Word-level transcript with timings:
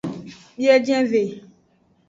Biejenve. 0.57 1.21